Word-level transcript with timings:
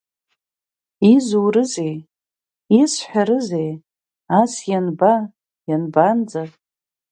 Изурызеи, 1.13 1.95
исҳәарызеи, 2.81 3.71
ас 4.39 4.53
ианба, 4.69 5.13
ианбанӡа? 5.69 6.43